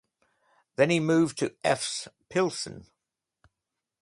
Then 0.77 0.89
he 0.89 0.99
moved 0.99 1.37
to 1.37 1.55
Efes 1.63 2.07
Pilsen. 2.27 2.87